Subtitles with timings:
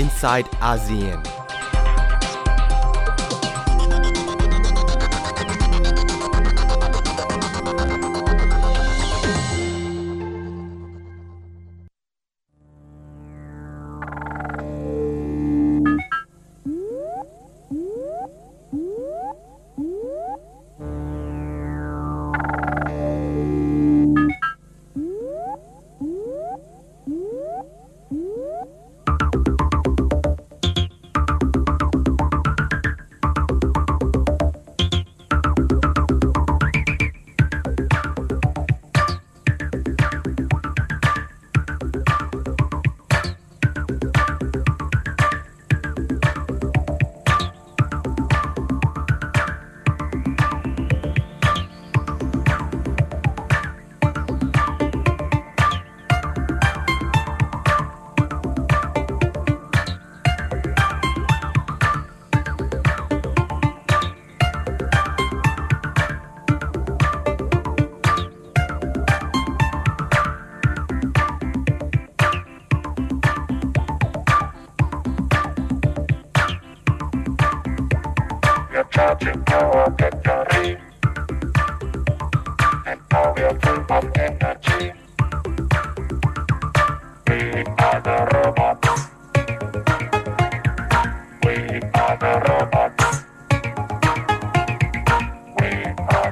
[0.00, 1.39] inside ASEAN.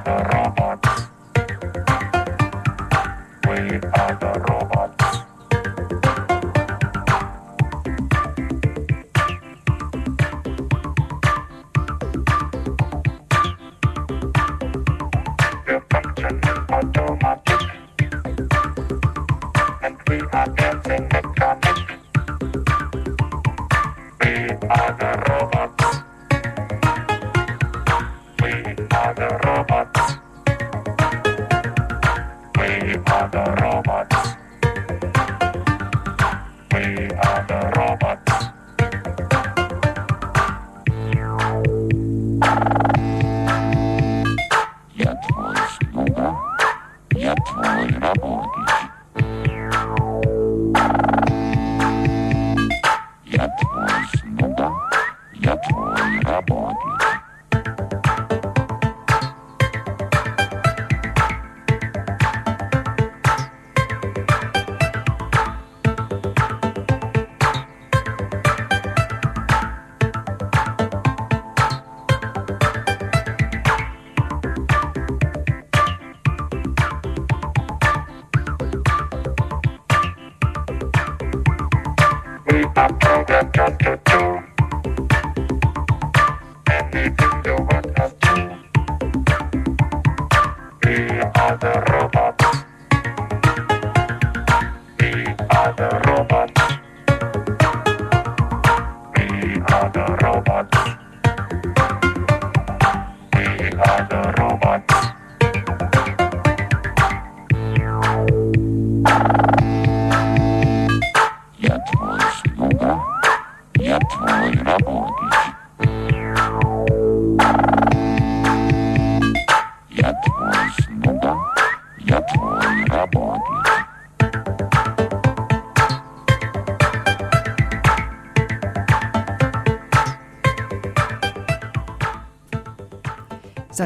[0.05, 0.38] Bye.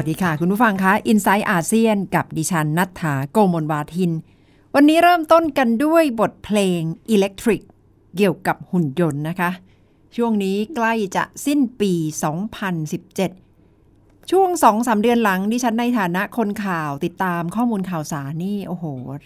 [0.04, 4.12] สดีค่ะ คุณผู้ฟังคะ i n s i ซต์อาเซียนกับดิฉันนัทธาโกมลวาทิน
[4.74, 6.80] วันนี้เริ่มต้นกันด้วยบทเพลง
[7.14, 7.62] Electric
[8.16, 9.50] เกี่ยวกับหุ่นยนต์นะคะ
[10.16, 11.92] ช่วงนี้ใกล้จะสิ้นปี
[13.30, 18.84] 2017 ช่วง2-3เดือนหลังดิฉันในฐานะคนข่าวติดตามข้อมูลข่าวสารนี่ โอ้โห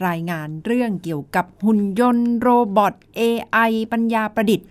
[0.08, 4.66] รายงานเรื่องเกี่ยวกับหุ่นยนต์ โรบอท AI ปัญญาประดิษฐ์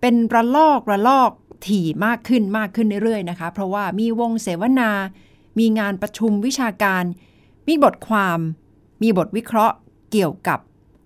[0.00, 1.30] เป็นระลอกระลอก
[1.66, 4.90] ถี่มากขึ้นมากขึ้นเรื่อยๆนะคะ เพราะว่ามีวงเสวนา
[5.58, 7.04] มีงานประชุมวิชาการ
[7.68, 8.38] มีบทความ
[9.02, 9.76] มีบทวิเคราะห์
[10.12, 10.58] เกี่ยวกับ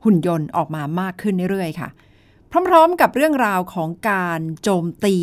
[0.05, 1.89] หุ่นยนต์ออกมามากขึ้นเรื่อยๆค่ะ
[2.69, 5.17] พร้อมๆกับเรื่องราวของการโจมตี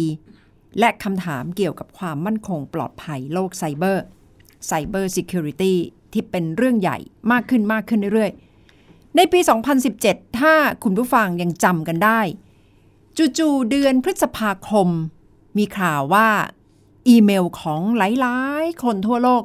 [0.80, 4.04] และคำถามเกี่ยวกับความมั่นคงปลอดภัยโลกไซเบอร์
[4.68, 5.77] ไซเบอร์ซิเคียวริตี้
[6.13, 6.98] ที่เป็นเรื่องใหญ่
[7.31, 9.39] มากขึ้นมากขึ้นเรื่อยๆ ในปี
[9.89, 12.22] 2017 ถ้าคุณผู้ฟังยังจำกันได้
[13.38, 14.89] จู่ๆเดือนพฤษภาคม
[15.57, 16.28] มีข่าวว่า
[17.07, 19.44] อีเมลของหลายๆ คนทั่วโลก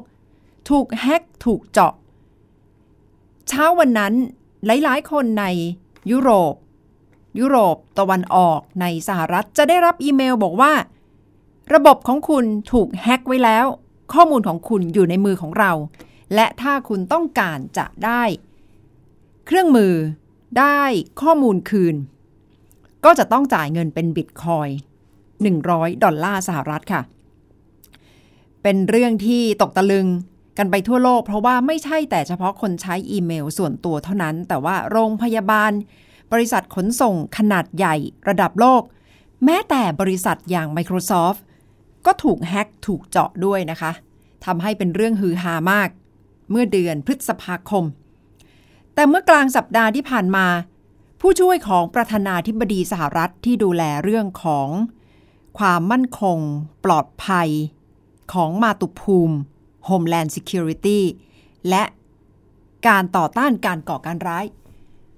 [0.69, 1.93] ถูกแฮ็กถูกเจาะ
[3.47, 4.13] เช้าวันนั้น
[4.65, 5.45] หลายๆ คนใน
[6.11, 6.53] ยุโรป
[7.39, 10.73] ยุโรปตะวันออกในสหรัฐจะได้รับอีเมลบอกว่า
[11.73, 13.65] ระบบของคุณถูกแฮ็กไว้แล้ว
[14.13, 15.71] ข้อมูลของคุณอยู่ในมือของเรา
[16.35, 18.23] และถ้าคุณต้องการจะได้
[19.45, 19.93] เครื่องมือ
[20.59, 20.81] ได้
[21.21, 21.95] ข้อมูลคืน
[23.05, 24.69] ก็จะต้องจ่ายเงินเป็นบิตคอย
[25.49, 27.01] 100 ดอลลาร์สหรัฐค่ะ
[28.63, 30.07] เป็นเรื่องที่ตกตะลึง
[30.57, 35.71] กันไปทั่วโลก เพราะว่าไม่ใช่แต่เฉพาะคนใช้อีเมลส่วนตัวเท่านั้น แต่ว่าโรงพยาบาล
[36.31, 37.95] บริษัทขนส่งขนาดใหญ่
[38.29, 38.81] ระดับโลก
[39.45, 41.39] แม้แต่บริษัทอย่าง Microsoft
[42.05, 43.91] ก็ถูกแฮ็กถูกเจาะด้วยนะคะ
[44.45, 45.89] ทำให้เป็นเรื่องฮือฮามาก
[46.49, 47.85] เมื่อเดือนพฤษภาคม
[48.93, 50.47] แต่เมื่อกลางสัปดาห์ที่ผ่านมา
[51.21, 54.67] ผู้ช่วยของประธานาธิบดีสหรัฐที่ดูแลเรื่องของ
[55.57, 56.39] ความมั่นคง
[56.85, 57.49] ปลอดภัย
[58.33, 59.37] ของมาตุภูมิ
[59.89, 60.99] Homeland Security
[61.69, 61.83] และ
[62.87, 64.45] การต่อต้านการก่อการร้าย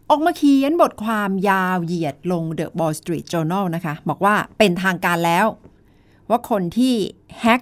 [0.10, 5.46] ออกมาเขียนบทความยาวเหยียดลง The Wall Street Journal นะคะ บอกว่าเป็นทางการแล้ว
[6.30, 6.96] ว่าคนที่
[7.40, 7.62] แฮ็ก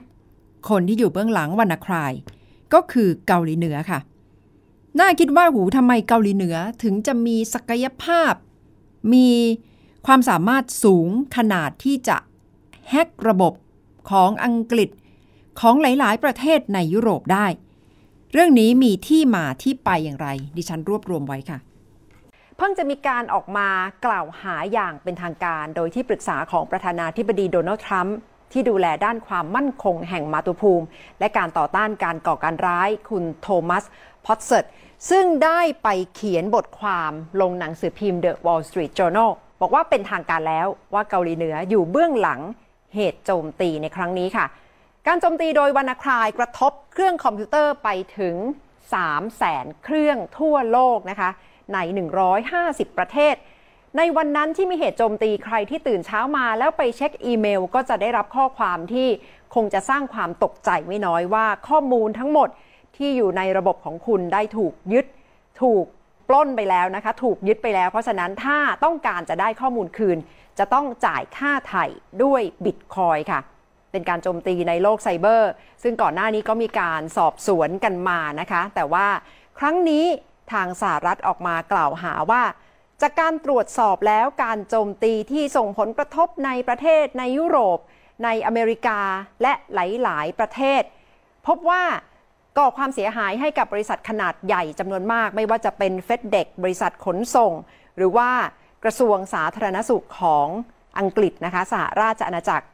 [0.70, 2.14] คนที่อยู่เบื้องหลังวรรณคราย
[2.74, 4.00] ก็คือเกาหลีเหนือค่ะ
[5.00, 8.34] น่าคิดว่าหูทำไมเกาหลีเหนือถึงจะมีศักยภาพ
[9.14, 9.30] มี
[10.06, 11.08] ความสามารถสูง
[11.38, 12.18] ขนาดที่จะ
[12.90, 13.54] แฮกระบบ
[14.12, 14.90] ของอังกฤษ
[15.60, 17.46] ของหลาย ๆ ประเทศในยุโรปได้
[18.34, 21.60] เรื่องนี้มีที่มาที่ไปอย่างไร ดิฉันรวบรวมไว้ค่ะ
[22.58, 23.68] เพิ่งจะมีการออกมา
[24.06, 28.18] กล่าวหาอย่างเป็นทางการ โดยที่ปรึกษาของประธานาธิบดีโดนัลด์ทรัมป์
[28.52, 30.86] ที่ดูแลด้านความมั่นคงแห่งมาตุภูมิ
[31.20, 33.84] และการต่อต้านการก่อการร้ายคุณโทมัส
[34.26, 34.66] พอตเซต
[35.10, 37.12] ซึ่งได้ไปเขียนบทความ
[37.42, 39.32] ลงหนังสือพิมพ์ The Wall Street Journal
[39.62, 42.42] บอกว่าเป็นทางการแล้วว่าเกาหลีเหนืออยู่เบื้องหลัง
[42.96, 44.46] เหตุโจมตีในครั้งนี้ค่ะ
[45.08, 48.36] การโจมตีโดยวรรณครายกระทบเครื่องคอมพิวเตอร์ไปถึง
[48.94, 51.30] 3 0 0แสนเครื่องทั่วโลกนะคะ
[51.74, 51.78] ใน
[52.38, 53.36] 150 ประเทศ
[53.98, 59.08] ในวันนั้นที่มีเหตุโจมตีใครที่ตื่นเช้ามาแล้วไปเช็คอีเมล ก็จะได้รับข้อความที่
[59.56, 62.50] คงจะสร้างความตกใจไม่น้อยว่าข้อมูลทั้งหมด
[62.98, 65.06] ที่อยู่ในระบบของคุณได้ถูกยึด
[65.62, 65.86] ถูก
[66.30, 70.18] ปล้นไปแล้วนะคะ ถูกยึดไปแล้ว เพราะฉะนั้นถ้าต้องการจะได้ข้อมูลคืน
[70.60, 71.86] จะต้องจ่ายค่าไถ่
[72.24, 73.40] ด้วยบิตคอยค่ะ
[73.92, 75.52] เป็นการโจมตีในโลกไซเบอร์
[75.84, 79.08] ซึ่งก่อนหน้านี้ก็มีการสอบสวนกันมานะคะ แต่ว่า
[79.60, 80.06] ครั้งนี้
[80.54, 82.44] ทางสหรัฐออกมากล่าวหาว่า
[83.02, 87.80] จากการตรวจสอบแล้วการโจมตีที่ส่งผลกระทบในประเทศในยุโรป
[88.24, 89.00] ในอเมริกา
[89.42, 89.78] และห
[90.08, 90.82] ลาย ๆ ประเทศ
[91.48, 91.84] พบว่า
[92.58, 97.54] ก่อความเสียหายให้กับบริษัทขนาดใหญ่จำนวนมาก ไม่ว่าจะเป็นเฟดเด็กบริษัทขนส่ง
[97.98, 98.30] หรือว่า
[98.84, 100.48] กระทรวงสาธารณสุขของ
[101.00, 102.66] อังกฤษนะคะสหราชอาณาจักร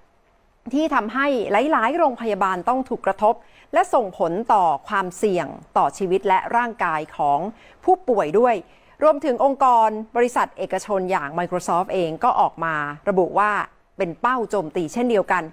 [0.73, 1.27] ที่ทำให้
[1.71, 3.33] หลาย ๆ โรงพยาบาลต้องถูกกระทบ
[3.73, 7.39] และส่งผลต่อความเสี่ยงต่อชีวิตและร่างกายของ
[7.83, 8.55] ผู้ป่วยด้วย
[9.03, 12.75] รวมถึงองค์กรบริษัทเอกชนอย่าง Microsoft เองก็ออกมา
[13.09, 13.51] ระบุว่า
[13.97, 15.43] เป็นเป้าโจมตีเช่นเดียวกัน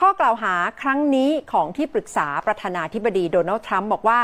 [0.00, 4.20] ข้อกล่าวหาครั้งนี้ของที่ปรึกษาประธานาธิบดีโดนัลด์ทรัมป์บอกว่า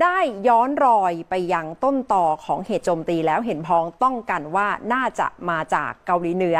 [0.00, 0.18] ได้
[0.48, 6.58] ย้อนรอยไปยังต้นต่อของเหตุโจมตีแล้วเห็นพ้องต้องกันว่าน่าจะมาจากเกาหลีเหนือ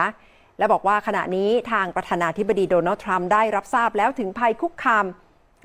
[0.58, 5.05] และบอกว่าขณะนี้ทางประธานาธิบดีโดนัลด์ทรัมป์ได้รับทราบแล้วถึงภัยคุกคาม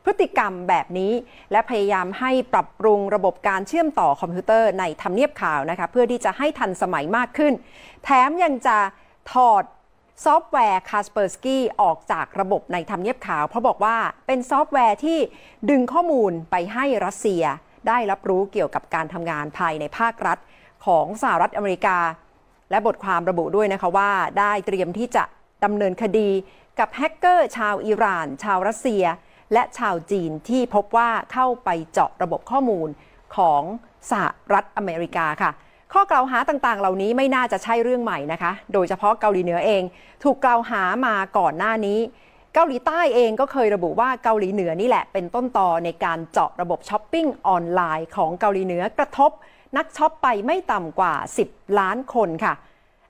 [0.03, 1.13] พฤติกรรมแบบนี้
[1.51, 7.53] และพยายามให้ปรับปรุงระบบการเชื่อมต่อคอมพิวเตอร์ในทำเนียบขาวนะคะเพื่อที่จะให้ทันสมัยมากขึ้น
[8.03, 8.77] แถมยังจะ
[9.31, 9.63] ถอด
[10.25, 13.97] ซอฟต์แวร์ Kaspersky ออกจากระบบในทำเนียบขาว เพราะบอกว่า
[14.27, 15.19] เป็นซอฟต์แวร์ที่
[15.69, 17.43] ดึงข้อมูลไปให้รัสเซีย
[17.87, 20.37] ได้รับรู้เกี่ยวกับการทำงานภายในภาครัฐ
[20.85, 21.97] ของสหรัฐอเมริกา
[22.71, 25.23] และบทความระบุด้วยนะคะว่าได้เตรียมที่จะ
[25.63, 26.29] ดำเนินคดี
[26.79, 29.03] กับแฮกเกอร์ชาวอิหร่าน ชาวรัสเซีย
[29.53, 32.89] และชาวจีนที่พบว่าเข้าไปเจาะระบบข้อมูล
[33.35, 33.61] ของ
[34.11, 35.51] สหรัฐอเมริกาค่ะ
[35.93, 39.83] ข้อกล่าวหาต่างๆ เหล่านี้ไม่น่าจะใช่เรื่องใหม่นะคะ โดยเฉพาะเกาหลีเหนือเอง
[40.23, 41.99] ถูกกล่าวหามาก่อนหน้านี้
[42.53, 49.31] เกาหลีใต้เองก็เคยระบุว่าเกาหลีเหนือนี่แหละเป็นต้นตอในการเจาะระบบช้อปปิ้งออนไลน์ของเกาหลีเหนือกระทบ
[49.77, 51.13] นักช็อปไปไม่ต่ำกว่า
[51.47, 52.53] 10 ล้านคนค่ะ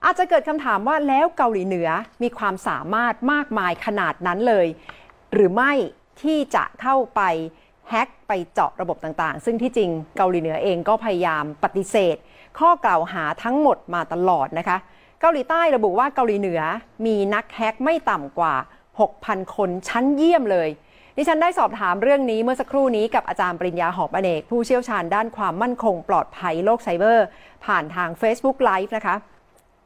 [0.03, 1.89] อาจจะเกิดคำถามว่าแล้วเกาหลีเหนือ
[2.23, 4.67] มีความสามารถมากมายขนาดนั้นเลย
[5.33, 5.71] หรือไม่
[6.21, 7.21] ที่จะเข้าไป
[7.89, 12.15] แฮ็กไปเจาะระบบต่างๆ ซึ่งที่จริงเกาหลีเหนือเองก็พยายามปฏิเสธ
[12.59, 14.77] ข้อกล่าวหาทั้งหมดมาตลอดนะคะ
[15.21, 16.61] เกาหลีใต้ระบุว่าเกาหลีเหนือ
[17.05, 18.55] มีนักแฮกไม่ต่ำกว่า
[19.03, 20.69] 6,000 คนชั้นเยี่ยมเลย
[21.17, 27.25] ดิฉันได้สอบถามเรื่องนี้เมื่อสักครู่นี้กับอาจารย์ปริญญาหอบอเนก ผู้เชี่ยวชาญด้านความมั่นคงปลอดภัยโลกไซเบอร์
[27.65, 29.15] ผ่านทาง Facebook Live นะคะ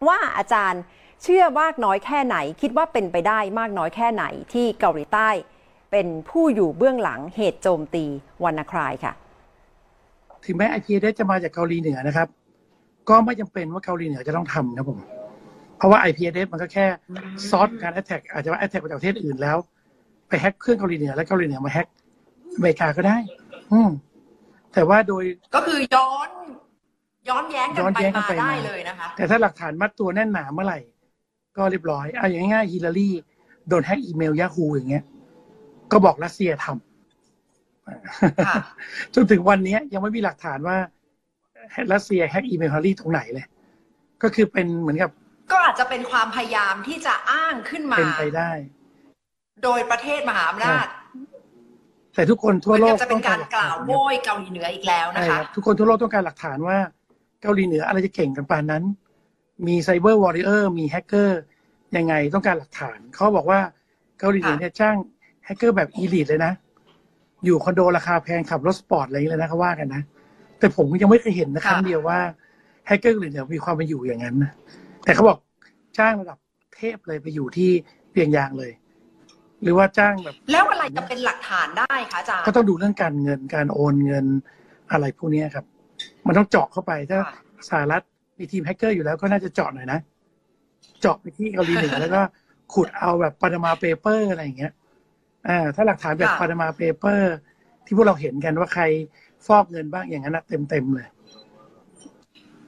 [0.07, 0.81] ว่าอาจารย์
[1.23, 4.23] เชื่อมากน้อยแค่ไหน คิดว่าเป็นไปได้มากน้อยแค่ไหน
[4.53, 5.29] ที่เกาหลีใต้
[5.91, 8.05] เป็นผู้อยู่เบื้องหลังเหตุโจมตี
[8.43, 9.13] วันนาครายค่ะ
[10.45, 12.27] ถึงแม้ IP address จะมาจากเกาหลีเหนือนะครับ
[13.09, 14.99] ก็ไม่จำเป็นว่าเกาหลีเหนือจะต้องทำนะผม
[15.77, 16.85] เพราะว่า IPSS มันก็แค่
[17.49, 19.57] ซอสการ attack อาจจะว่า attack มาจากประเทศอื่นแล้ว
[20.29, 21.87] ไปแฮ็กเครื่องเกาหลีเหนือแล้วเกาหลีเหนือมาแฮ็ก
[22.55, 23.17] อเมริกาก็ได้
[23.71, 23.89] อืม
[24.73, 25.23] แต่ว่าโดย
[25.55, 26.29] ก็คือย้อน
[27.29, 30.79] ย้อนแย้งกันย้อนไปแย้งกันมาไปมาได้เลยนะคะ แต่ถ้าหลักฐานมัดตัวแน่นหนาเมื่อไหร่
[31.57, 33.09] ก็เรียบร้อยเอาอย่างง่ายๆฮิลลารี
[33.67, 35.03] โดนแฮ็กอีเมลยาฮูอย่างเงี้ย
[35.91, 38.55] ก็บอกรัสเซียทำค่ะ
[39.15, 40.77] จนถึงวันนี้ยังไม่มีหลักฐานว่า
[41.93, 43.45] รัสเซียแฮ็กอีเมลฮิลลารีตรงไหนเลย
[44.23, 45.09] ก็คือเป็นเหมือนกับ
[45.51, 48.51] ก็อาจจะเป็นความพยายามที่จะอ้างขึ้นมาเป็นไปได้
[49.63, 50.87] โดยประเทศมหาอำนาจ
[52.15, 56.77] แต่ทุกคนมันทั่วโลก็กจะเป็นการหกล่าวฐนโบยเกาหลีเหนืออีกแล้วนะใช่คะครับทุกคนทั่วโลกต้องการหลักฐานว่า
[57.41, 58.83] เกาหลีเหนืออะไรจะเก่งกันปานนั้น
[59.67, 61.39] มี cyber warrior มีแฮกเกอร์
[61.97, 63.59] ยังไงต้องการหลักฐาน เขาบอกว่า
[64.19, 64.95] เกาหลีเหนือเนี่ยจ้าง
[65.45, 66.53] แฮกเกอร์แบบ elite เลยนะ
[67.45, 70.01] อยู่คอนโดราคาแพงขับรถสปอร์ตอะไรอย่างนี้เลยนะเขาว่ากันนะ
[70.61, 72.19] แต่ผมยังไม่เคยเห็นนะค่ะรั้งเดียวว่า
[72.87, 74.51] แฮกเกอร์เกาหลีเหนือมีความเป็นอยู่อย่างนั้นนะ
[75.03, 75.37] แต่เขาบอก
[75.97, 76.37] จ้างระดับ
[76.75, 77.69] เทพเลยไปอยู่ที่
[78.11, 78.71] เปียงยางเลย
[79.63, 84.25] หรือว่าจ้างแบบ แล้วอะไรจะเป็นหลักฐานได้คะอาจารย์ก็ต้องดูเรื่องการเงินการโอนเงิน
[84.91, 85.65] อะไรพวกเนี้ยครับ
[86.27, 87.33] มันต้องเจาะเข้าไปถ้าค่ะ
[87.69, 88.01] สหรัฐ
[88.39, 89.99] มีทีมแฮกเกอร์อยู่แล้วก็น่าจะเจาะหน่อยนะ
[90.99, 92.21] เจาะไปที่เกาหลีเหนือแล้วก็
[92.73, 94.73] ขุดเอาแบบ Panama Paper อะไรอย่างเงี้ย
[95.47, 97.33] อ่าถ้าหลักฐานแบบค่ะ Panama Paper
[97.85, 98.83] ที่พวกเราเห็นกันว่าใคร
[99.47, 101.07] ฟอกเงินบ้างอย่างนั้นเต็มเต็มๆเลย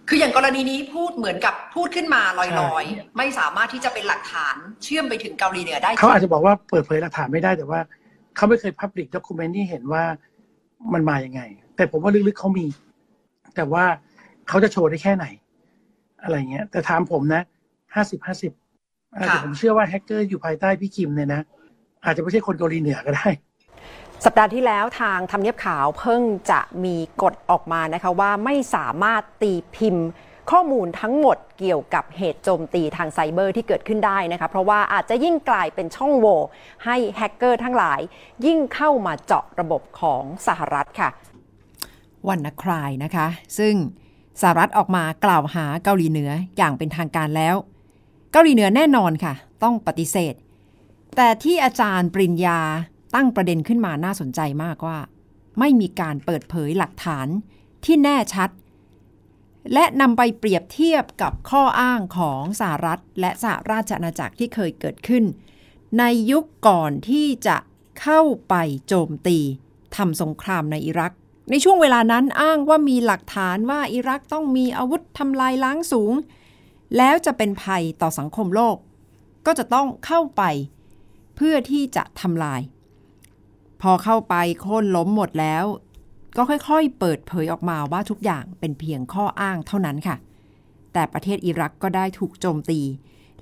[0.08, 7.80] คืออย่างกรณีนี้พูดเหมือนกับพูดขึ้นมาลอยๆ ใช่ ไม่สามารถที่จะเป็นหลักฐานเชื่อมไปถึงเกาหลีเหนือได้ เขาอาจจะบอกว่าเปิดเผยหลักฐานไม่ได้แต่ว่า
[8.36, 10.04] เขาไม่เคย public document ที่เห็นว่า
[10.94, 11.42] มันมาอย่างไง
[11.76, 12.66] แต่ผมว่าลึกๆเขามี
[13.56, 13.84] แต่ว่า
[14.48, 15.26] เขาจะโชว์ได้แค่ไหน
[16.24, 17.42] อะไรเงี้ย แต่ถามผมนะ
[17.96, 18.52] ห้าสิบห้าสิบ
[19.18, 21.42] แต่ผมเชื่อว่าแฮกเกอร์อยู่ภายใต้พี่คิมเนี่ยนะ
[22.06, 23.28] อาจจะไม่ใช่คนเกาหลีเหนือก็ได้
[24.26, 30.08] สัปดาห์ที่แล้วทางทำเนียบขาวเพิ่งจะมีกฎออกมานะคะว่าไม่สามารถตีพิมพ์
[30.52, 36.40] ข้อมูลทั้งหมดเกี่ยวกับเหตุโจมตีทางไซเบอร์ที่เกิดขึ้นได้นะคะเพราะว่าอาจจะยิ่งกลายเป็นช่องโหว่
[36.86, 38.00] ให้แฮกเกอร์ทั้งหลาย
[38.46, 41.10] ยิ่งเข้ามาเจาะระบบของสหรัฐค่ะ
[42.28, 43.28] วันนครายนะคะ
[43.58, 43.76] ซึ่ง
[44.42, 47.56] สหรัฐออกมากล่าวหาเกาหลีเหนืออย่างเป็นทางการแล้ว
[48.32, 50.34] เกาหลีเหนือแน่นอนค่ะ ต้องปฏิเสธ
[51.16, 52.60] แต่ที่อาจารย์ปริญญา
[53.16, 54.98] ตั้งประเด็นขึ้นมาน่าสนใจมากว่า
[55.60, 57.28] ไม่มีการเปิดเผยหลักฐาน
[57.86, 58.50] ที่แน่ชัด
[59.74, 65.24] และนำไปเปรียบเทียบกับข้ออ้างของสหรัฐ และสหราชอาณาจักรที่เคยเกิดขึ้น
[66.00, 67.58] ในยุคก่อนที่จะ
[68.02, 68.56] เข้าไป
[68.88, 69.40] โจมตี
[69.96, 71.14] ทำสงครามในอิรัก
[71.50, 76.14] ในช่วงเวลานั้นอ้างว่ามีหลักฐานว่าอิรักต้องมีอาวุธทำลายล้างสูง
[76.98, 78.78] แล้วจะเป็นภัยต่อสังคมโลก
[79.46, 80.44] ก็จะต้องเข้าไป
[81.36, 82.62] เพื่อที่จะทำลาย
[83.86, 85.66] พอเข้าไปโค่นล้มหมดแล้ว
[86.38, 90.16] ก็ค่อยๆ เปิดเผยออกมาว่าทุกอย่างเป็นเพียงข้ออ้างเท่านั้นค่ะ
[90.94, 92.80] แต่ประเทศอิรักก็ได้ถูกโจมตี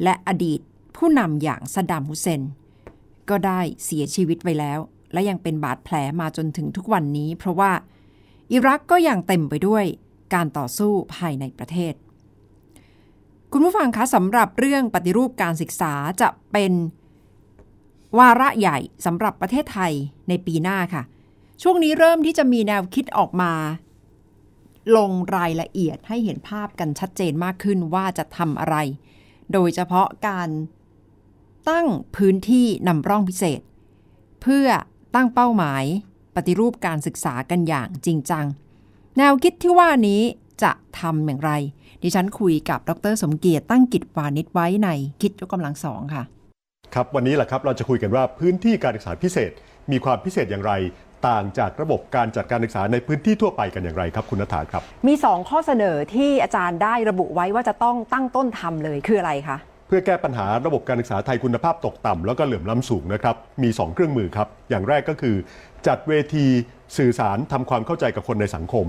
[0.03, 0.59] และอดีต
[0.97, 2.41] ผู้นำอย่างซัดดัมฮุเซน
[3.29, 4.79] ก็ได้เสียชีวิตไปแล้ว
[5.13, 7.71] และยังเป็นบาดแผลมาจนถึงทุกวันนี้ เพราะว่า
[8.51, 9.85] อิรักก็ยังเต็มไปด้วย
[10.33, 11.93] การต่อสู้ภายในประเทศ
[13.51, 16.71] คุณผู้ฟังคะสำหรับเรื่องปฏิรูปการศึกษาจะเป็น
[18.19, 19.93] วาระใหญ่สำหรับประเทศไทย
[20.29, 21.03] ในปีหน้าค่ะ
[21.61, 23.53] ช่วงนี้เริ่มที่จะมีแนวคิดออกมา
[24.95, 28.75] ลงรายละเอียดให้เห็นภาพกันชัดเจนมากขึ้นว่าจะทำอะไร
[29.53, 30.49] โดยเฉพาะการ
[31.69, 33.61] ตั้งพื้นที่นำร่องพิเศษ
[34.41, 34.67] เพื่อ
[35.15, 35.83] ตั้งเป้าหมาย
[36.35, 38.45] ปฏิรูปการศึกษากันอย่างจริงจัง
[39.17, 40.21] แนวคิดที่ว่านี้
[40.63, 41.51] จะทำอย่างไร
[42.01, 44.89] ดิฉันคุยกับดร สมเกียรติตั้งกิจวานิชไว้ใน
[45.21, 46.23] คิดยกกำลังสองค่ะ
[46.95, 49.51] ครับวันนี้แหละครับเราจะคุยกันว่าพื้นที่การศึกษาพิเศษ
[49.91, 50.73] มีความพิเศษอย่างไร
[51.27, 59.57] ต่างจากระบบการจัดการศึกษาในพื้นที่ทั่วไปกันอย่างไรครับคุณนัฐาครับ มี 2 ข้อเสนอที่อาจารย์ได้ระบุไว้ว่าจะต้องตั้งต้นทำเลยคืออะไรคะ
[59.87, 65.35] เพื่อแก้ปัญหาระบบการศึกษาไทยคุณภาพตกต่ำแล้วก็เหลื่อมล้ำสูงนะครับ มี 2 เครื่องมือครับ อย่างแรกก็คือ
[65.87, 66.45] จัดเวที
[66.97, 68.85] สื่อสารทำความเข้าใจกับคนในสังคม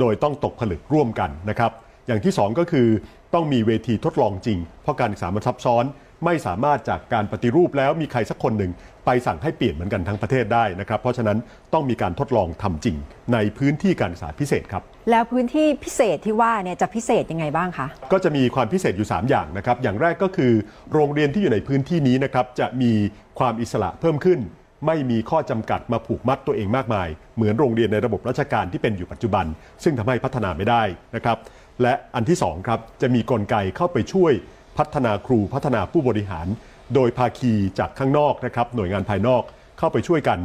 [0.00, 1.72] โดยต้องตกผลึกร่วมกันนะครับ
[2.06, 2.88] อย่างที่ 2 ก็คือ
[3.34, 5.84] ต้องมีเวทีทดลองจริง เพราะการศึกษามันซับซ้อน
[6.24, 8.72] ไม่สามารถจากการปฏิรูปแล้วมีใครสักคนหนึ่ง
[9.06, 11.38] ไปสั่งให้เปลี่ยนเหมือนกันทั้งประเทศได้นะครับ เพราะฉะนั้น
[11.72, 12.96] ต้องมีการทดลองทำจริง
[13.32, 20.52] ในพื้นที่การศึกษาพิเศษครับ แล้วพื้นที่พิเศษที่ว่าเนี่ยจะพิเศษยังไงบ้างคะ ก็จะมีความพิเศษอยู่ 3 อย่างนะครับ อย่างแรกก็คือ
[20.92, 22.92] โรงเรียนที่อยู่ในพื้นที่นี้นะครับจะมี
[23.38, 24.40] ความอิสระเพิ่มขึ้น
[24.86, 29.46] ไม่มีข้อจำกัดมาผูกมัดตัวเองมากมาย เหมือนโรงเรียนในระบบราชการที่เป็นอยู่ปัจจุบัน
[29.82, 30.82] ซึ่งทำให้พัฒนาไม่ได้
[31.14, 31.38] นะครับ
[31.82, 34.32] และอันที่2ครับจะมีกลไกเข้าไปช่วย
[34.78, 36.46] พัฒนาครูพัฒนาผู้บริหาร
[36.94, 39.42] โดยภาคีจากข้างนอกนะครับหน่วยงานภายนอก
[39.78, 40.38] เข้าไปช่วยกัน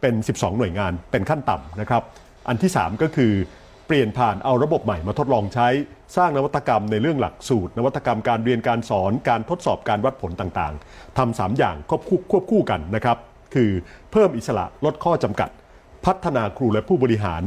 [0.00, 2.02] เป็น 12 หน่วยงานเป็นขั้นต่ำนะครับ
[2.48, 3.32] อันที่ 3 ก็คือ
[3.86, 5.68] เปลี่ยนผ่านเอาระบบใหม่มาทดลองใช้
[6.16, 13.16] สร้างนวัตกรรมในเรื่องหลักสูตร นวัตกรรมการเรียนการสอนการทดสอบการวัดผลต่างๆทำสามอย่างควบคู่ควบคู่กันนะครับ
[13.54, 13.70] คือ
[14.12, 15.50] เพิ่มอิสระลดข้อจำกัด
[16.04, 17.42] พัฒนาครูและผู้บริหาร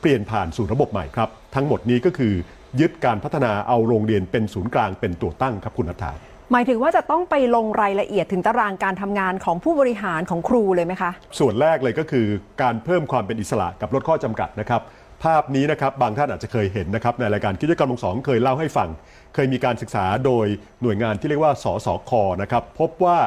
[0.00, 2.34] เปลี่ยนผ่านสู่ระบบใหม่ครับ ทั้งหมดนี้ก็คือ
[2.80, 6.12] ยึดการพัฒนาเอาโรงเรียนเป็นศูนย์กลางเป็นตัวตั้งครับคุณนัทธา
[6.52, 12.26] หมายถึงว่าจะต้องไปลงรายละเอียดถึงตารางการทำงานของผู้บริหารของครูเลยไหมคะ ส่วนแรกเลยก็คือ
[12.62, 14.80] การเพิ่มความเป็นอิสระกับลดข้อจำกัดนะครับ
[15.24, 18.88] ภาพนี้นะครับบางท่านอาจจะเคยเห็นนะครับในรายการกิจกรรมลงสองเคยเล่าให้ฟัง
[19.34, 20.46] เคยมีการศึกษาโดย
[20.82, 22.12] หน่วยงานที่เรียกว่าสสค
[22.42, 23.18] นะครับพบว่า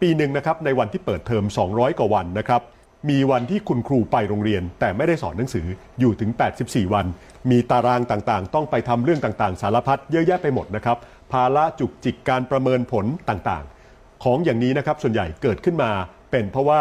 [0.00, 2.60] ปีหนึ่งนะครับในวันที่เปิดเทอม 200 กว่าวันนะครับ
[3.08, 5.66] มีวันที่คุณครูไปโรงเรียน แต่ไม่ได้สอนหนังสือ
[6.00, 6.30] อยู่ถึง
[6.62, 7.06] 84 วัน
[7.50, 10.98] มีตารางต่างๆ ต้องไปทำเรื่องต่างๆ สารพัดเยอะแยะไปหมดนะครับ
[11.32, 15.90] ภาระจุกจิกการประเมินผลต่างๆ ของอย่างนี้นะครับส่วนใหญ่เกิดขึ้นมา
[16.30, 16.80] เป็นเพราะว่า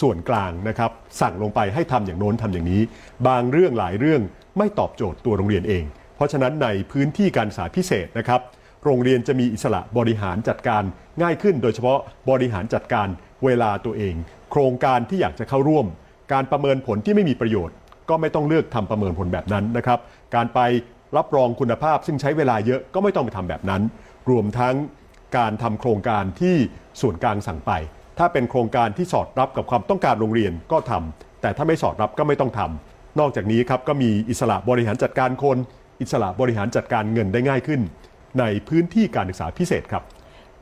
[0.00, 0.90] ส่วนกลางนะครับ
[1.20, 2.82] สั่งลงไปให้ทำอย่างโน้นทำอย่างนี้
[3.26, 4.22] บางเรื่องหลายเรื่อง
[4.58, 5.84] ไม่ตอบโจทย์ตัวโรงเรียนเอง
[6.16, 8.40] เพราะฉะนั้นในพื้นที่การศึกษาพิเศษนะครับ
[8.84, 10.82] โรงเรียนจะมีอิสระบริหารจัดการ
[11.22, 11.98] ง่ายขึ้น โดยเฉพาะ
[12.30, 13.08] บริหารจัดการ
[13.44, 14.14] เวลาตัวเอง
[14.56, 15.86] โครงการที่อยากจะเข้าร่วม
[16.32, 17.76] การประเมินผลที่ไม่มีประโยชน์
[18.08, 19.98] ก็ไม่ต้องเลือกทำประเมินผลแบบนั้นนะครับ
[20.34, 20.60] การไป
[21.16, 23.82] รับรองคุณภาพซึ่งใช้เวลาเยอะก็ไม่ต้องไปทำแบบนั้น
[24.30, 24.74] รวมทั้ง
[25.36, 26.56] การทำโครงการที่
[27.00, 27.72] ส่วนกลางสั่งไป
[28.18, 35.58] ถ้าเป็นโครงการที่สอดรับกับความต้องการโรงเรียนก็ทำแต่ถ้าไม่สอดรับก็ไม่ต้องทำนอกจากนี้ครับก็มีอิสระบริหารจัดการคน
[36.00, 37.80] อิสระบริหารจัดการเงินได้ง่ายขึ้น
[38.38, 40.02] ในพื้นที่การศึกษาพิเศษครับ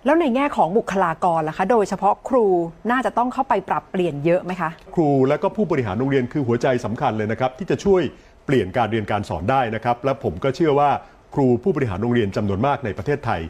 [0.05, 2.47] แล้วในแง่ของบุคลากรล่ะคะ โดยเฉพาะครู
[2.91, 8.03] น่าจะต้องเข้าไปปรับเปลี่ยนเยอะไหมคะ ครูและก็ผู้บริหารโรงเรียนคือหัวใจสำคัญเลยนะครับ ที่จะช่วย
[8.47, 10.91] เปลี่ยนการเรียนการสอนได้นะครับ และผมก็เชื่อว่า
[11.35, 13.41] ครูผู้บริหารโรงเรียนจำนวนมากในประเทศไทย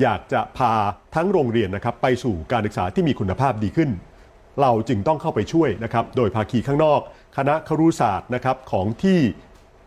[0.00, 0.72] อยากจะพา
[1.14, 3.90] ทั้งโรงเรียนนะครับไปสู่การศึกษาที่มีคุณภาพดีขึ้น
[4.60, 7.00] เราจึงต้องเข้าไปช่วยนะครับ โดยภาคีข้างนอก
[7.36, 9.20] คณะครุศาสตร์นะครับของที่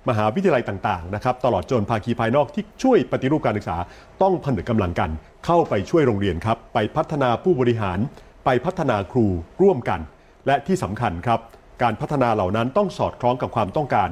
[0.10, 3.78] มหาวิทยาลัยต่างๆนะครับตลอดจนภาคีภายนอกที่ช่วยปฏิรูปการศึกษา
[4.22, 5.10] ต้องผนึกกำลังกัน
[5.46, 8.00] เข้าไปช่วยโรงเรียนครับ ไปพัฒนาผู้บริหาร
[8.46, 9.28] ไปพัฒนาครู
[9.62, 10.00] ร่วมกัน
[10.48, 11.40] และที่สำคัญครับ
[11.82, 14.10] การพัฒนาเหล่านั้นต้องสอดคล้องกับความต้องการ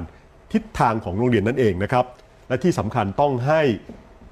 [0.52, 2.04] ทิศทางของโรงเรียนนั่นเองนะครับ
[2.48, 3.60] และที่สำคัญต้องให้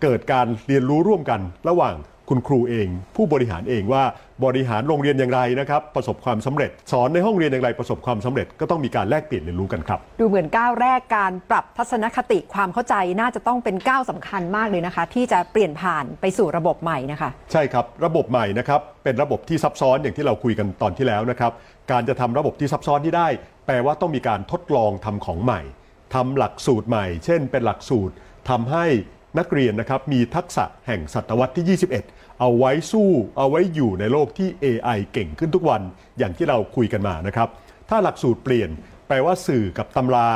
[0.02, 1.94] เกิดการเรียนรู้ร่วมกัน ระหว่าง
[2.28, 4.04] คุณครูเอง ผู้บริหารเองว่า
[4.44, 21.52] บริหารโรงเรียนอย่างไรนะครับประสบความสำเร็จ สอนในห้องเรียนอย่างไรประสบความสำเร็จ ก็ต้องมีการแลกเปลี่ยนเรียนรู้กันครับ ดูเหมือนก้าวแรกการปรับทัศนคติความเข้าใจน่าจะต้องเป็นก้าวสำคัญมากเลยนะคะ ที่จะเปลี่ยนผ่านไปสู่ระบบใหม่นะคะ ใช่ครับระบบใหม่นะครับเป็นระบบที่ซับซ้อนอย่างที่เราคุยกันตอนที่แล้วนะครับ
[21.90, 23.28] การจะทำระบบที่ซับซ้อนที่ได้
[23.66, 25.60] แปลว่าต้องมีการทดลองทำของใหม่
[26.14, 28.14] ทำหลักสูตรใหม่ เช่น เป็นหลักสูตร
[28.50, 28.86] ทำให้
[29.38, 35.82] นักเรียนนะครับมีทักษะแห่งศตวรรษที่ 21 เอาไว้สู้เอาไว้อยู่ในโลกที่ AI เก่งขึ้นทุกวัน
[36.18, 37.48] อย่างที่เราคุยกันมานะครับ
[37.88, 38.70] ถ้าหลักสูตรเปลี่ยน
[39.06, 40.28] แปลว่าสื่อกับตำรา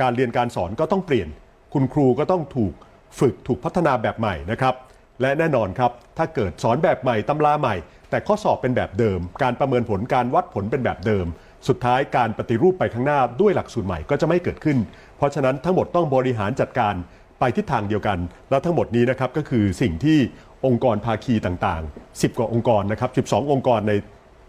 [0.00, 1.28] การเรียนการสอนก็ต้องเปลี่ยน
[1.72, 2.72] คุณครูก็ต้องถูก
[3.18, 4.74] ฝึกถูกพัฒนาแบบใหม่นะครับ
[5.20, 7.74] และแน่นอนครับ ถ้าเกิดสอนแบบใหม่ตำราใหม่
[8.10, 11.26] แต่ข้อสอบเป็นแบบเดิม การประเมินผลการวัดผลเป็นแบบเดิม
[11.68, 14.78] สุดท้ายการปฏิรูปไปข้างหน้าด้วยหลักสูตรใหม่ก็จะไม่เกิดขึ้น
[15.16, 16.96] เพราะฉะนั้นทั้งหมดต้องบริหารจัดการ
[17.40, 18.18] ไปทิศทางเดียวกัน
[18.50, 20.18] และทั้งหมดนี้นะครับก็คือสิ่งที่
[20.66, 23.92] องค์กรภาคีต่างๆ 10 กว่าองค์กรนะครับ 12 องค์กรใน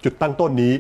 [0.03, 0.73] จุดตั้งต้นนี้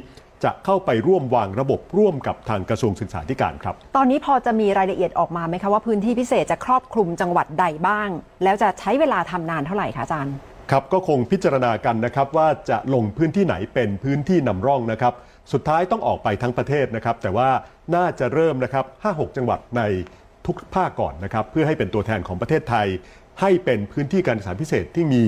[0.43, 8.09] จะเข้าไปร่วมวางระบบร่วมกับทางกระทรวงศึกษาธิการครับ ตอนนี้พอจะมีรายละเอียดออกมาไหมคะว่าพื้นที่พิเศษจะครอบคลุมจังหวัดใดบ้าง
[8.43, 10.35] แล้วจะใช้เวลาทำนานเท่าไหร่คะอาจารย์
[10.71, 15.13] ครับก็คงพิจารณากันนะครับว่าจะลงพื้นที่ไหนเป็นพื้นที่นำร่องนะครับ
[15.53, 17.49] สุดท้ายต้องออกไปทั้งประเทศนะครับ แต่ว่า
[17.95, 19.81] น่าจะเริ่มนะครับ 5-6 จังหวัดใน
[20.45, 22.87] ทุกภาคก่อนนะครับ เพื่อให้เป็นตัวแทนของประเทศไทย
[23.41, 25.23] ให้เป็นพื้นที่การศึกษาพิเศษที่มี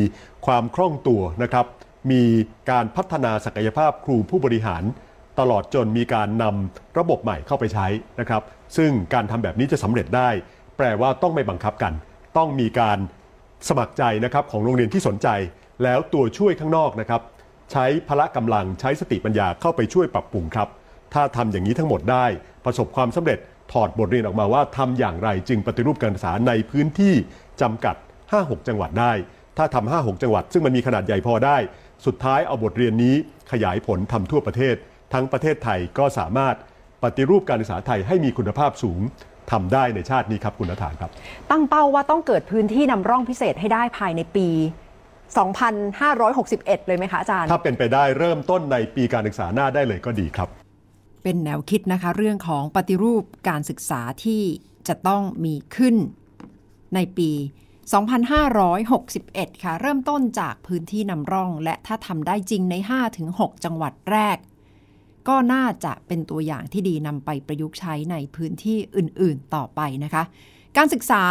[0.45, 1.65] ความคล่องตัวนะครับ
[2.11, 2.23] มี
[2.71, 4.83] การพัฒนาศักยภาพครูผู้บริหาร
[5.39, 7.87] ตลอดจนมีการนำระบบใหม่เข้าไปใช้
[8.19, 8.43] นะครับ
[8.77, 10.29] ซึ่งการทำแบบนี้จะสำเร็จได้
[10.77, 11.93] แปลว่าต้องไม่บังคับกัน
[12.37, 12.97] ต้องมีการ
[13.69, 15.27] สมัครใจนะครับของโรงเรียนที่สนใจ
[15.83, 17.21] แล้วตัวช่วยข้างนอกนะครับ
[17.71, 20.67] ใช้พละกำลังใช้สติปัญญาเข้าไปช่วยปรับปรุงครับ
[21.13, 22.25] ถ้าทำอย่างนี้ทั้งหมดได้
[22.65, 23.39] ประสบความสำเร็จ
[23.71, 27.13] ถอดบทเรียนออกมาว่าทำอย่างไรจึงปฏิรูปการศึกษาในพื้นที่
[27.61, 27.95] จำกัด
[28.31, 29.13] 5-6 จังหวัดได้
[29.57, 31.57] ถ้าทำ 5-6 จังหวัด ซึ่งมันมีขนาดใหญ่พอได้
[32.05, 33.15] สุดท้ายเอาบทเรียนนี้
[33.51, 34.75] ขยายผลทำทั่วประเทศ
[35.13, 36.55] ทั้งประเทศไทยก็สามารถ
[37.03, 39.01] ปฏิรูปการศึกษาไทยให้มีคุณภาพสูง
[39.51, 41.11] ทำได้ในชาตินี้ครับคุณนฐานครับ
[41.51, 44.47] ตั้งเป้าว่าต้องเกิดพื้นที่นำร่องพิเศษให้ได้ภายในปี
[45.87, 50.49] 2561 เลยไหมคะอาจารย์ ถ้าเป็นไปได้เริ่มต้นในปีการศึกษาหน้าได้เลยก็ดีครับ
[51.23, 54.41] เป็นแนวคิดนะคะ เรื่องของปฏิรูปการศึกษาที่
[54.87, 55.95] จะต้องมีขึ้น
[56.95, 57.31] ในปี
[58.87, 62.75] 2561 ค่ะ เริ่มต้นจากพื้นที่นำร่อง และถ้าทำได้จริงใน
[63.19, 64.37] 5-6 จังหวัดแรก
[65.27, 70.23] ก็น่าจะเป็นตัวอย่างที่ดีนำไปประยุกต์ใช้ในพื้นที่อื่นๆต่อไปนะคะ
[70.77, 71.23] การศึกษา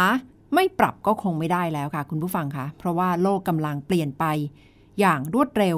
[0.55, 4.25] ไม่ปรับก็คงไม่ได้แล้วค่ะ คุณผู้ฟังคะเพราะว่าโลกกำลังเปลี่ยนไป
[4.99, 5.77] อย่างรวดเร็ว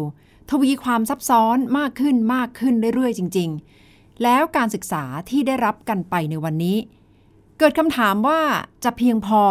[0.49, 3.49] ทวีความซับซ้อนมากขึ้นมากขึ้นเรื่อยๆ จริง
[3.85, 6.77] ๆ แล้วการศึกษาที่ได้รับกันไปในวันนี้
[7.59, 8.39] เกิดคำถามว่า
[8.83, 9.43] จะเพียงพอ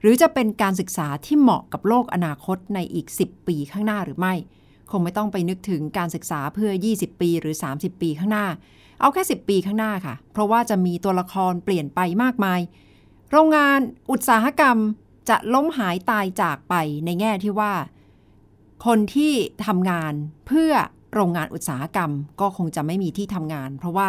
[0.00, 4.34] หรือจะเป็นการศึกษาที่เหมาะกับโลกอนาคตในอีก 10 ปีข้างหน้าหรือไม่
[4.90, 8.46] คงไม่ต้องไปนึกถึงการศึกษาเพื่อ 20 ปีหรือ 30 ปีข้างหน้า
[9.00, 12.60] เอาแค่ 10 ปีข้างหน้าค่ะ เพราะว่าจะมีตัวละครเปลี่ยนไปมากมาย
[13.30, 13.78] โรงงาน
[14.10, 14.76] อุตสาหกรรม
[15.28, 17.72] จะล้มหายตายจากไปในแง่ที่ว่า
[18.86, 19.32] คนที่
[19.66, 20.12] ทำงาน
[20.46, 20.72] เพื่อ
[21.14, 24.08] โรงงานอุตสาหกรรมก็คงจะไม่มีที่ทำงาน เพราะว่า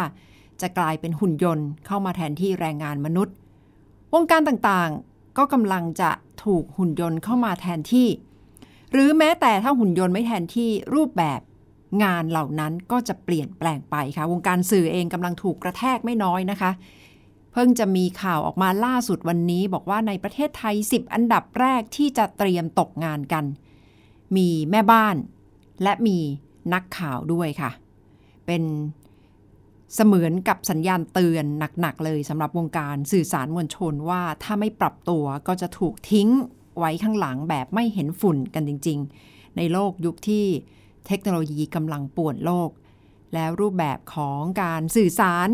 [0.62, 3.34] จะกลายเป็นหุ่นยนต์เข้ามาแทนที่แรงงานมนุษย์
[4.14, 6.10] วงการต่างๆ ก็กำลังจะ
[6.44, 8.08] ถูกหุ่นยนต์เข้ามาแทนที่
[8.92, 11.40] หรือแม้แต่ถ้าหุ่นยนต์ไม่แทนที่รูปแบบ
[12.02, 16.70] งานเหล่านั้นก็จะเปลี่ยนแปลงไปค่ะ วงการสื่อเองกำลังถูกกระแทกไม่น้อยนะคะ
[17.52, 23.44] เพิ่งจะมีข่าวออกมาล่าสุดวันนี้ บอกว่าในประเทศไทย 10 อันดับแรกที่จะเตรียมตกงานกัน
[24.36, 25.16] มีแม่บ้าน
[25.82, 26.18] และมี
[26.74, 27.70] นักข่าวด้วยค่ะ
[28.46, 28.62] เป็น
[29.94, 31.44] เสมือนกับสัญญาณเตือน
[31.80, 36.28] หนักๆเลยสำหรับวงการสื่อสารมวลชนว่าถ้าไม่ปรับตัวก็จะถูกทิ้ง
[36.78, 38.98] ไว้ข้างหลังแบบไม่เห็นฝุ่นกันจริง
[39.28, 40.46] ๆ ในโลกยุคที่
[41.06, 42.70] เทคโนโลยีกำลังป่วนโลก
[43.34, 45.48] แล้วรูปแบบของการสื่อสาร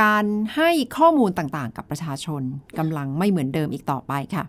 [0.00, 0.24] การ
[0.56, 2.42] ให้ข้อมูลต่างๆ กับประชาชน
[2.78, 4.44] กำลังไม่เหมือนเดิมอีกต่อไปค่ะ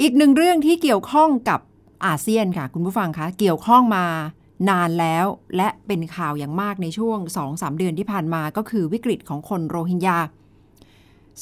[0.00, 1.60] อีกหนึ่งเรื่องที่เกี่ยวข้องกับ
[2.06, 4.06] อาเซียนค่ะ คุณผู้ฟังคะเกี่ยวข้องมา
[4.68, 10.18] นานแล้วและเป็นข่าวอย่างมากในช่วง 2-3 เดือนที่ผ่านมาก็คือวิกฤตของคนโรฮิงญา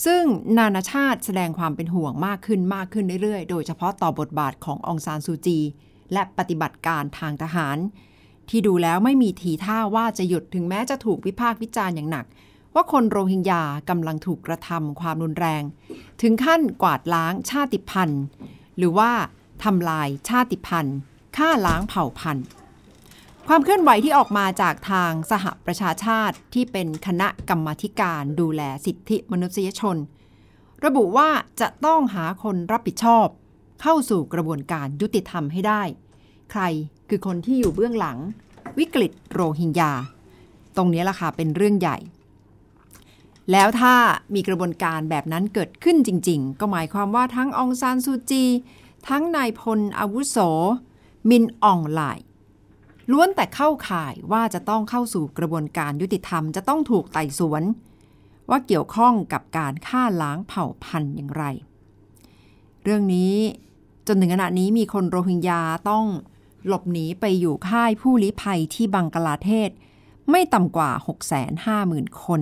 [0.05, 0.25] ซึ่ง
[0.59, 5.59] นานาชาติแสดงความเป็นห่วงมากขึ้นมากขึ้นเรื่อยๆ โดยเฉพาะต่อบทบาทขององซานซูจี
[6.13, 7.77] และปฏิบัติการทางทหาร
[8.49, 12.27] ที่ดูแล้วไม่มีทีท่าว่าจะหยุดถึงแม้จะถูกวิพากษ์วิจารณ์อย่างหนัก
[12.75, 15.63] ว่าคนโรฮิงญากำลังถูกกระทำความรุนแรง
[16.23, 18.23] ถึงขั้นกวาดล้างชาติพันธุ์
[18.79, 19.11] หรือว่า
[19.65, 20.97] ทำลายชาติพันธุ์
[21.37, 22.45] ฆ่าล้างเผ่าพันธุ์
[23.49, 27.69] ความเคลื่อนไหวที่ออกมาจากทางสหประชาชาติที่เป็นคณะกรรม
[28.01, 29.97] การดูแลสิทธิมนุษยชน
[30.85, 31.29] ระบุว่า
[31.61, 33.27] จะต้องหาคนรับผิดชอบ
[33.83, 35.83] เข้าสู่กระบวนการยุติธรรมให้ได้
[36.51, 36.63] ใคร
[37.09, 38.19] คือคนที่อยู่เบื้องหลัง
[38.79, 39.93] วิกฤตโรฮิงญา
[40.77, 41.99] ตรงนี้ล่ะค่ะเป็นเรื่องใหญ่
[43.53, 43.95] แล้วถ้า
[44.35, 48.45] มีกระบวนการแบบนั้นเกิดขึ้นจริง ๆ ก็หมายความว่าทั้งองซานซูจี
[49.09, 50.37] ทั้งนายพลอาวุโส
[51.29, 52.27] มินอองไลน์
[53.13, 57.63] ล้วนแต่เข้าข่ายว่าจะต้องเข้าสู่กระบวนการยุติธรรมจะต้องถูกไต่สวน
[58.51, 61.45] ว่าเกี่ยวข้องกับการฆ่าล้างเผ่าพันธุ์อย่างไร
[62.83, 63.35] เรื่องนี้
[64.07, 66.05] จนถึงขณะนี้มีคนโรฮิงญาต้อง
[66.67, 69.71] หลบหนีไปอยู่ค่ายผู้ลี้ภัยที่บังกลาเทศ
[70.31, 70.91] ไม่ต่ำกว่า
[71.57, 72.41] 650,000 คน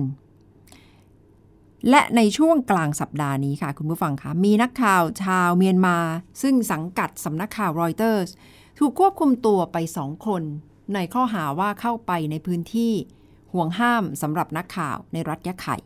[1.89, 5.97] และในช่วงกลางสัปดาห์นี้ค่ะ คุณผู้ฟังคะมีนักข่าวชาวเมียนมา
[6.41, 8.23] ซึ่งสังกัดสำนักข่าวรอยเตอร์
[8.83, 10.43] ถูกควบคุมตัวไปสองคน
[10.93, 12.93] ในข้อหาว่าเข้าไปในพื้นที่
[13.53, 15.77] ห่วงห้ามสำหรับนักข่าวในรัฐยะไข่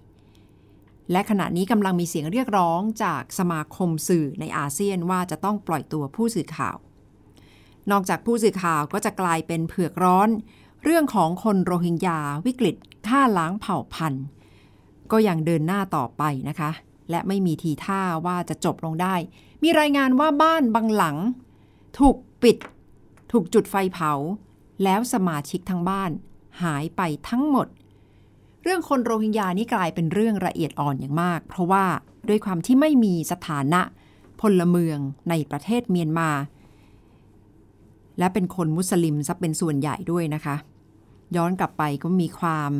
[1.11, 6.75] และขณะนี้กำลังมีเสียงเรียกร้องจากสมาคมสื่อในอาเซียนว่าจะต้องปล่อยตัวผู้สื่อข่าว
[7.91, 10.29] นอกจากผู้สื่อข่าวก็จะกลายเป็นเผือกร้อน
[10.83, 12.75] เรื่องของคนโรฮิงญาวิกฤต
[13.07, 14.25] ฆ่าล้างเผ่าพันธุ์
[15.11, 16.71] ก็ยังเดินหน้าต่อไปนะคะ
[17.09, 19.15] และไม่มีทีท่าว่าจะจบลงได้
[19.63, 21.17] มีรายงานว่าบ้านบางหลัง
[21.99, 22.57] ถูกปิด
[23.37, 24.13] ถูกจุดไฟเผา
[24.83, 26.11] แล้วสมาชิกทั้งบ้าน
[26.63, 27.67] หายไปทั้งหมด
[28.63, 31.85] เรื่องคนโรฮิงญานี่กลายเป็นเรื่องละเอียดอ่อนอย่างมาก เพราะว่า
[32.27, 33.81] ด้วยความที่ไม่มีสถานะ
[34.41, 36.29] พลเมืองในประเทศเมียนมา
[38.19, 40.55] และเป็นคนมุสลิมซะเป็นส่วนใหญ่ด้วยนะคะ
[41.35, 42.71] ย้อนกลับไปก็มีความ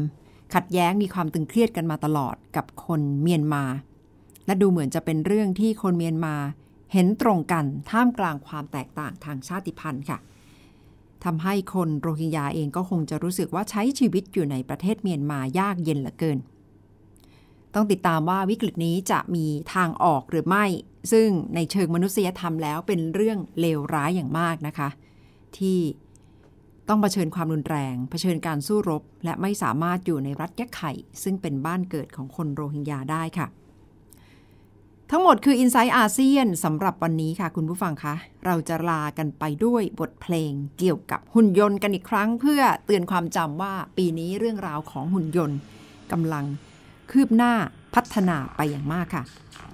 [0.56, 3.64] ขัดแย้งมีความตึงเครียดกันมาตลอดกับคนเมียนมา
[4.46, 6.36] และดูเหมือนจะเป็นเรื่องที่คนเมียนมา
[6.94, 10.20] เห็นตรงกันท่ามกลางความแตกต่างทางชาติพันธุ์ค่ะ
[11.26, 16.38] ทำให้คนโรฮิงญาเองก็คงจะรู้สึกว่าใช้ชีวิตอยู่ในประเทศเมียนมายากเย็นเหลือเกิน
[17.76, 20.66] ต้องติดตามว่าวิกฤตนี้จะมีทางออกหรือไม่
[21.12, 24.90] ซึ่งในเชิงมนุษยธรรมแล้วเป็นเรื่องเลวร้ายอย่างมากนะคะ
[25.58, 25.80] ที่
[26.90, 30.92] ต้องเผชิญความรุนแรง เผชิญการสู้รบ และไม่สามารถอยู่ในรัฐยะไข่
[31.24, 33.48] ซึ่งเป็นบ้านเกิดของคนโรฮิงญาได้ค่ะ
[35.12, 38.16] ทั้งหมดคือ i n s i ซต์อาเซียนสำหรับวันนี้ค่ะ คุณผู้ฟังคะ
[38.46, 45.58] เราจะลากันไปด้วยบทเพลงเกี่ยวกับหุ่นยนต์กันอีกครั้ง เพื่อเตือนความจำว่าปีนี้เรื่องราวของหุ่นยนต์
[46.12, 46.46] กำลัง
[47.12, 47.54] คืบหน้า
[47.94, 49.24] พัฒนาไปอย่างมากค่ะ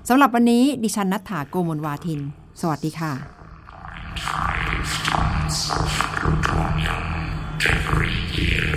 [0.10, 2.20] สำหรับวันนี้ดิฉันนัฐถาโกมลวาทิน
[2.62, 3.13] สวัสดีค่ะ
[7.76, 8.72] Every year.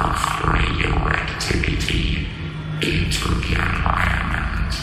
[0.00, 2.26] of radioactivity
[2.80, 4.74] into the environment.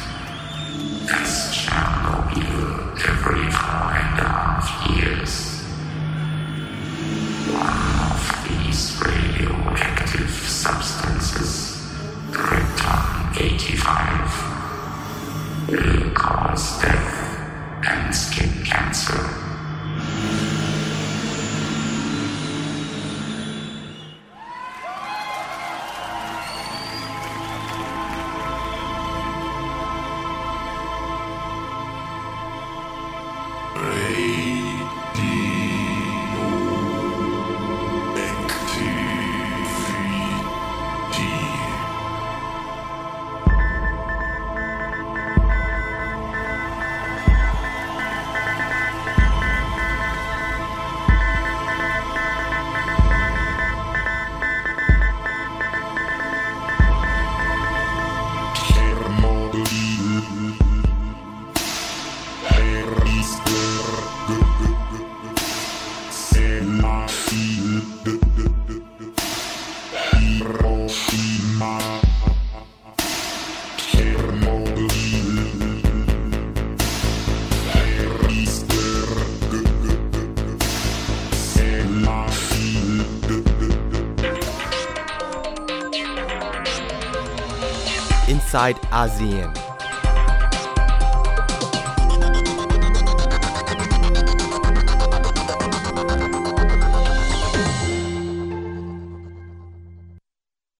[88.57, 89.76] side ASEAN.